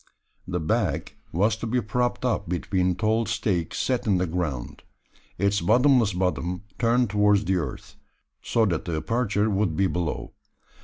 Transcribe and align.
The 0.47 0.59
bag 0.59 1.13
was 1.31 1.55
to 1.57 1.67
be 1.67 1.79
propped 1.79 2.25
up 2.25 2.49
between 2.49 2.95
tall 2.95 3.27
stakes 3.27 3.77
set 3.77 4.07
in 4.07 4.17
the 4.17 4.25
ground; 4.25 4.81
its 5.37 5.61
bottomless 5.61 6.13
bottom 6.13 6.63
turned 6.79 7.11
towards 7.11 7.45
the 7.45 7.57
earth, 7.57 7.97
so 8.41 8.65
that 8.65 8.85
the 8.85 8.95
aperture 8.97 9.47
would 9.51 9.75
be 9.77 9.85
below. 9.85 10.31